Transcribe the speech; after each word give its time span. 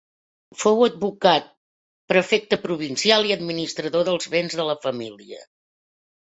Fou 0.61 0.79
advocat, 0.85 1.51
prefecte 2.13 2.59
provincial 2.63 3.29
i 3.29 3.35
administrador 3.37 4.07
dels 4.09 4.33
béns 4.37 4.57
de 4.63 4.67
la 4.71 4.79
família. 4.89 5.45